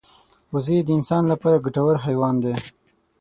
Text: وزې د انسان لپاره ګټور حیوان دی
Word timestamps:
وزې 0.53 0.77
د 0.83 0.89
انسان 0.97 1.23
لپاره 1.31 1.63
ګټور 1.65 1.95
حیوان 2.05 2.35
دی 2.43 2.53